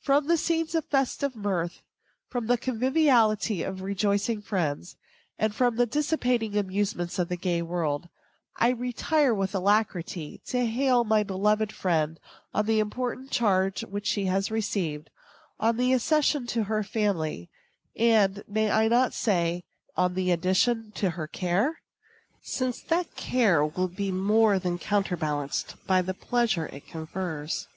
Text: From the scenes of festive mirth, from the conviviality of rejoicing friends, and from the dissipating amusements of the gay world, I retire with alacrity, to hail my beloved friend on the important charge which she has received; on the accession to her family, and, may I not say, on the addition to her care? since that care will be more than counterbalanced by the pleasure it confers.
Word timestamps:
From 0.00 0.28
the 0.28 0.38
scenes 0.38 0.74
of 0.74 0.86
festive 0.86 1.36
mirth, 1.36 1.82
from 2.30 2.46
the 2.46 2.56
conviviality 2.56 3.62
of 3.62 3.82
rejoicing 3.82 4.40
friends, 4.40 4.96
and 5.38 5.54
from 5.54 5.76
the 5.76 5.84
dissipating 5.84 6.56
amusements 6.56 7.18
of 7.18 7.28
the 7.28 7.36
gay 7.36 7.60
world, 7.60 8.08
I 8.58 8.70
retire 8.70 9.34
with 9.34 9.54
alacrity, 9.54 10.40
to 10.46 10.64
hail 10.64 11.04
my 11.04 11.22
beloved 11.22 11.70
friend 11.70 12.18
on 12.54 12.64
the 12.64 12.80
important 12.80 13.30
charge 13.30 13.82
which 13.84 14.06
she 14.06 14.24
has 14.24 14.50
received; 14.50 15.10
on 15.60 15.76
the 15.76 15.92
accession 15.92 16.46
to 16.46 16.64
her 16.64 16.82
family, 16.82 17.50
and, 17.94 18.42
may 18.48 18.70
I 18.70 18.88
not 18.88 19.12
say, 19.12 19.64
on 19.98 20.14
the 20.14 20.30
addition 20.30 20.92
to 20.92 21.10
her 21.10 21.26
care? 21.26 21.82
since 22.40 22.80
that 22.80 23.14
care 23.16 23.62
will 23.66 23.88
be 23.88 24.10
more 24.10 24.58
than 24.58 24.78
counterbalanced 24.78 25.74
by 25.86 26.00
the 26.00 26.14
pleasure 26.14 26.68
it 26.68 26.86
confers. 26.88 27.68